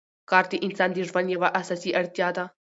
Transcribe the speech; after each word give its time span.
کار 0.29 0.45
د 0.51 0.53
انسان 0.65 0.89
د 0.93 0.97
ژوند 1.09 1.27
یوه 1.35 1.47
اساسي 1.61 1.91
اړتیا 1.99 2.27
ده 2.37 2.45